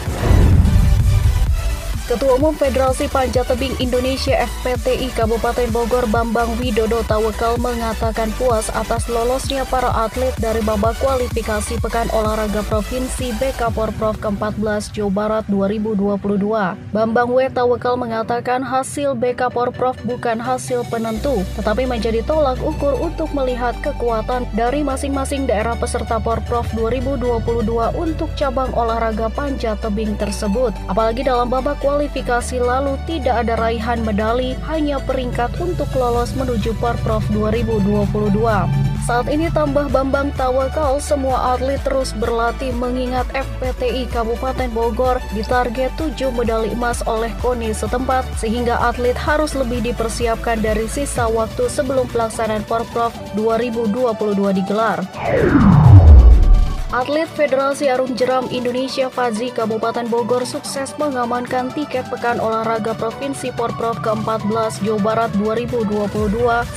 Ketua 2.04 2.36
Umum 2.36 2.52
Federasi 2.52 3.08
Panjat 3.08 3.48
Tebing 3.48 3.80
Indonesia 3.80 4.36
FPTI 4.36 5.08
Kabupaten 5.16 5.72
Bogor 5.72 6.04
Bambang 6.12 6.52
Widodo 6.60 7.00
Tawekal 7.08 7.56
mengatakan 7.56 8.28
puas 8.36 8.68
atas 8.76 9.08
lolosnya 9.08 9.64
para 9.72 9.88
atlet 9.88 10.36
dari 10.36 10.60
babak 10.60 11.00
kualifikasi 11.00 11.80
Pekan 11.80 12.12
Olahraga 12.12 12.60
Provinsi 12.68 13.32
BK 13.40 13.72
Porprov 13.72 14.20
ke-14 14.20 14.92
Jawa 14.92 15.12
Barat 15.16 15.44
2022. 15.48 16.92
Bambang 16.92 17.30
W. 17.32 17.48
Tawekal 17.48 17.96
mengatakan 17.96 18.60
hasil 18.60 19.16
BK 19.16 19.48
Porprov 19.48 19.96
bukan 20.04 20.36
hasil 20.36 20.84
penentu, 20.92 21.40
tetapi 21.56 21.88
menjadi 21.88 22.20
tolak 22.28 22.60
ukur 22.60 23.00
untuk 23.00 23.32
melihat 23.32 23.72
kekuatan 23.80 24.44
dari 24.52 24.84
masing-masing 24.84 25.48
daerah 25.48 25.72
peserta 25.72 26.20
Porprov 26.20 26.68
2022 26.76 27.64
untuk 27.96 28.28
cabang 28.36 28.68
olahraga 28.76 29.32
panjat 29.32 29.80
tebing 29.80 30.12
tersebut. 30.20 30.76
Apalagi 30.84 31.24
dalam 31.24 31.48
babak 31.48 31.80
kualifikasi 31.80 31.93
kualifikasi 31.94 32.58
lalu 32.58 32.98
tidak 33.06 33.46
ada 33.46 33.54
raihan 33.54 34.02
medali, 34.02 34.58
hanya 34.66 34.98
peringkat 34.98 35.54
untuk 35.62 35.86
lolos 35.94 36.34
menuju 36.34 36.74
Porprov 36.82 37.22
2022. 37.30 38.34
Saat 39.06 39.30
ini 39.30 39.46
tambah 39.54 39.86
Bambang 39.94 40.34
Tawakal, 40.34 40.98
semua 40.98 41.54
atlet 41.54 41.78
terus 41.86 42.10
berlatih 42.18 42.74
mengingat 42.74 43.30
FPTI 43.30 44.10
Kabupaten 44.10 44.74
Bogor 44.74 45.22
ditarget 45.38 45.94
7 45.94 46.34
medali 46.34 46.74
emas 46.74 46.98
oleh 47.06 47.30
KONI 47.38 47.70
setempat, 47.70 48.26
sehingga 48.42 48.74
atlet 48.82 49.14
harus 49.14 49.54
lebih 49.54 49.86
dipersiapkan 49.86 50.58
dari 50.58 50.90
sisa 50.90 51.30
waktu 51.30 51.70
sebelum 51.70 52.10
pelaksanaan 52.10 52.66
Porprov 52.66 53.14
2022 53.38 54.50
digelar. 54.50 54.98
Atlet 56.94 57.26
Federasi 57.26 57.90
Arung 57.90 58.14
Jeram 58.14 58.46
Indonesia 58.54 59.10
Fazi 59.10 59.50
Kabupaten 59.50 60.06
Bogor 60.06 60.46
sukses 60.46 60.94
mengamankan 60.94 61.66
tiket 61.74 62.06
Pekan 62.06 62.38
Olahraga 62.38 62.94
Provinsi 62.94 63.50
Porprov 63.50 63.98
ke-14 63.98 64.78
Jawa 64.86 65.02
Barat 65.02 65.30
2022 65.42 65.90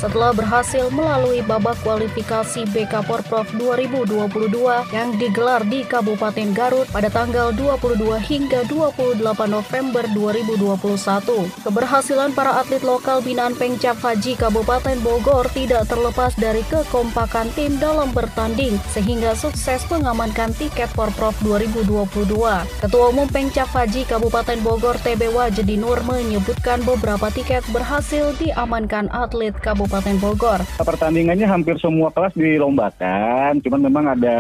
setelah 0.02 0.34
berhasil 0.34 0.90
melalui 0.90 1.46
babak 1.46 1.78
kualifikasi 1.86 2.66
BK 2.74 3.06
Porprov 3.06 3.46
2022 3.62 4.90
yang 4.90 5.14
digelar 5.22 5.62
di 5.62 5.86
Kabupaten 5.86 6.50
Garut 6.50 6.90
pada 6.90 7.14
tanggal 7.14 7.54
22 7.54 8.18
hingga 8.18 8.66
28 8.74 9.22
November 9.46 10.02
2021. 10.18 11.62
Keberhasilan 11.62 12.34
para 12.34 12.58
atlet 12.58 12.82
lokal 12.82 13.22
binaan 13.22 13.54
Pengcap 13.54 14.02
Faji 14.02 14.34
Kabupaten 14.34 14.98
Bogor 15.06 15.46
tidak 15.54 15.86
terlepas 15.86 16.34
dari 16.42 16.66
kekompakan 16.66 17.54
tim 17.54 17.78
dalam 17.78 18.10
bertanding 18.18 18.82
sehingga 18.90 19.38
sukses 19.38 19.86
mengamankan 19.86 20.07
mengamankan 20.08 20.56
tiket 20.56 20.88
Porprov 20.96 21.36
2022. 21.44 22.32
Ketua 22.80 23.12
Umum 23.12 23.28
Pengcap 23.28 23.68
Haji 23.76 24.08
Kabupaten 24.08 24.56
Bogor 24.64 24.96
TB 25.04 25.36
Wajedi 25.36 25.76
Nur 25.76 26.00
menyebutkan 26.08 26.80
beberapa 26.88 27.28
tiket 27.28 27.68
berhasil 27.76 28.32
diamankan 28.40 29.12
atlet 29.12 29.52
Kabupaten 29.60 30.16
Bogor. 30.24 30.64
Pertandingannya 30.80 31.44
hampir 31.44 31.76
semua 31.84 32.08
kelas 32.16 32.32
dilombakan, 32.40 33.60
cuman 33.60 33.82
memang 33.84 34.06
ada 34.16 34.40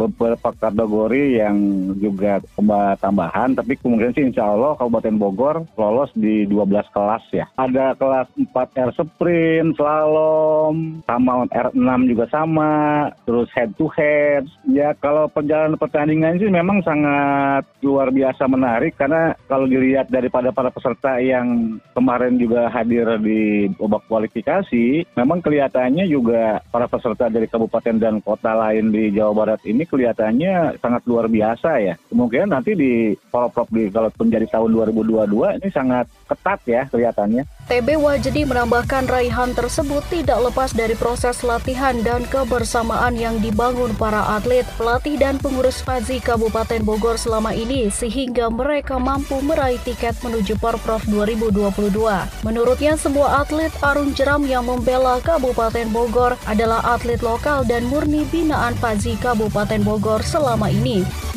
beberapa 0.00 0.48
kategori 0.56 1.44
yang 1.44 1.60
juga 2.00 2.40
tambahan, 2.96 3.52
tapi 3.52 3.76
kemudian 3.76 4.16
sih 4.16 4.24
insya 4.24 4.48
Allah 4.48 4.80
Kabupaten 4.80 5.20
Bogor 5.20 5.68
lolos 5.76 6.08
di 6.16 6.48
12 6.48 6.88
kelas 6.88 7.24
ya. 7.36 7.44
Ada 7.60 8.00
kelas 8.00 8.32
4 8.32 8.80
air 8.80 8.90
sprint, 8.96 9.76
slalom, 9.76 11.04
sama 11.04 11.44
R6 11.52 12.00
juga 12.08 12.24
sama, 12.32 13.12
terus 13.28 13.52
head 13.52 13.76
to 13.76 13.92
head, 13.92 14.48
ya 14.72 14.96
kalau 15.02 15.26
perjalanan 15.26 15.74
pertandingan 15.74 16.38
sih 16.38 16.46
memang 16.46 16.78
sangat 16.86 17.66
luar 17.82 18.14
biasa 18.14 18.46
menarik 18.46 18.94
karena 18.94 19.34
kalau 19.50 19.66
dilihat 19.66 20.06
daripada 20.06 20.54
para 20.54 20.70
peserta 20.70 21.18
yang 21.18 21.76
kemarin 21.90 22.38
juga 22.38 22.70
hadir 22.70 23.18
di 23.18 23.66
babak 23.74 24.06
kualifikasi, 24.06 25.02
memang 25.18 25.42
kelihatannya 25.42 26.06
juga 26.06 26.62
para 26.70 26.86
peserta 26.86 27.26
dari 27.26 27.50
kabupaten 27.50 27.98
dan 27.98 28.22
kota 28.22 28.54
lain 28.54 28.94
di 28.94 29.10
Jawa 29.10 29.34
Barat 29.34 29.60
ini 29.66 29.82
kelihatannya 29.82 30.78
sangat 30.78 31.02
luar 31.10 31.26
biasa 31.26 31.82
ya. 31.82 31.94
Kemungkinan 32.06 32.54
nanti 32.54 32.78
di 32.78 33.10
Poroprov 33.26 33.66
di 33.74 33.90
kalau 33.90 34.06
menjadi 34.22 34.46
tahun 34.54 34.70
2022 34.94 35.58
ini 35.58 35.68
sangat 35.74 36.06
ketat 36.30 36.60
ya 36.70 36.82
kelihatannya. 36.86 37.42
TB 37.72 38.04
Wajedi 38.04 38.44
menambahkan 38.44 39.08
raihan 39.08 39.56
tersebut 39.56 40.04
tidak 40.12 40.52
lepas 40.52 40.76
dari 40.76 40.92
proses 40.92 41.40
latihan 41.40 41.96
dan 42.04 42.20
kebersamaan 42.28 43.16
yang 43.16 43.40
dibangun 43.40 43.96
para 43.96 44.36
atlet 44.36 44.68
pelatih 44.76 45.16
dan 45.16 45.40
pengurus 45.40 45.80
Fazi 45.80 46.20
Kabupaten 46.20 46.84
Bogor 46.84 47.16
selama 47.16 47.56
ini 47.56 47.88
sehingga 47.88 48.52
mereka 48.52 49.00
mampu 49.00 49.40
meraih 49.40 49.80
tiket 49.88 50.20
menuju 50.20 50.60
Porprov 50.60 51.00
2022. 51.08 52.44
Menurutnya 52.44 53.00
semua 53.00 53.40
atlet 53.40 53.72
arung 53.80 54.12
jeram 54.12 54.44
yang 54.44 54.68
membela 54.68 55.16
Kabupaten 55.24 55.88
Bogor 55.88 56.36
adalah 56.44 56.84
atlet 56.84 57.24
lokal 57.24 57.64
dan 57.64 57.88
murni 57.88 58.28
binaan 58.28 58.76
Fazi 58.76 59.16
Kabupaten 59.16 59.80
Bogor 59.80 60.20
selama 60.20 60.68
ini. 60.68 61.31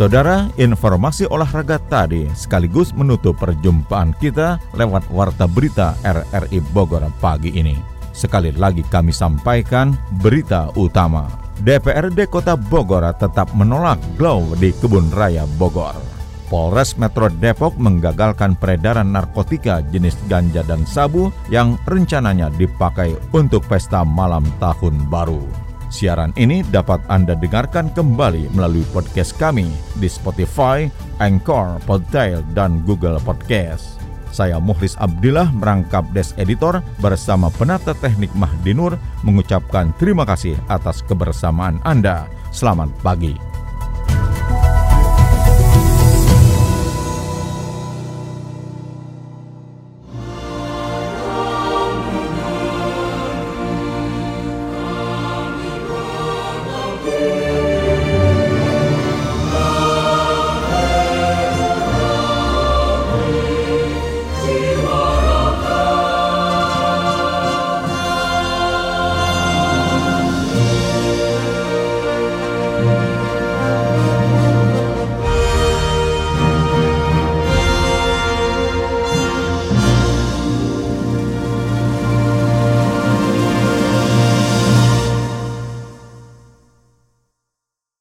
Saudara, 0.00 0.48
informasi 0.56 1.28
olahraga 1.28 1.76
tadi 1.76 2.24
sekaligus 2.32 2.88
menutup 2.96 3.36
perjumpaan 3.36 4.16
kita 4.16 4.56
lewat 4.72 5.04
Warta 5.12 5.44
Berita 5.44 5.92
RRI 6.00 6.64
Bogor 6.72 7.04
pagi 7.20 7.52
ini. 7.52 7.76
Sekali 8.16 8.48
lagi 8.56 8.80
kami 8.80 9.12
sampaikan 9.12 9.92
berita 10.24 10.72
utama. 10.80 11.28
DPRD 11.60 12.32
Kota 12.32 12.56
Bogor 12.56 13.04
tetap 13.12 13.52
menolak 13.52 14.00
glow 14.16 14.56
di 14.56 14.72
Kebun 14.72 15.12
Raya 15.12 15.44
Bogor. 15.60 16.00
Polres 16.48 16.96
Metro 16.96 17.28
Depok 17.28 17.76
menggagalkan 17.76 18.56
peredaran 18.56 19.12
narkotika 19.12 19.84
jenis 19.92 20.16
ganja 20.32 20.64
dan 20.64 20.88
sabu 20.88 21.28
yang 21.52 21.76
rencananya 21.84 22.48
dipakai 22.56 23.12
untuk 23.36 23.68
pesta 23.68 24.00
malam 24.08 24.48
tahun 24.64 24.96
baru. 25.12 25.69
Siaran 25.90 26.30
ini 26.38 26.62
dapat 26.70 27.02
Anda 27.10 27.34
dengarkan 27.34 27.90
kembali 27.90 28.54
melalui 28.54 28.86
podcast 28.94 29.34
kami 29.34 29.66
di 29.98 30.06
Spotify, 30.06 30.86
Anchor, 31.18 31.82
Podtail, 31.82 32.46
dan 32.54 32.86
Google 32.86 33.18
Podcast. 33.18 33.98
Saya 34.30 34.62
Muhlis 34.62 34.94
Abdillah 35.02 35.50
merangkap 35.50 36.06
Des 36.14 36.30
Editor 36.38 36.78
bersama 37.02 37.50
penata 37.50 37.90
teknik 37.98 38.30
Mahdinur 38.38 38.94
mengucapkan 39.26 39.90
terima 39.98 40.22
kasih 40.22 40.54
atas 40.70 41.02
kebersamaan 41.02 41.82
Anda. 41.82 42.30
Selamat 42.54 42.94
pagi. 43.02 43.49